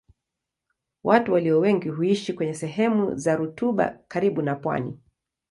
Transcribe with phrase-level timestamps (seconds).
[1.03, 4.97] Watu walio wengi huishi kwenye sehemu za rutuba karibu na pwani.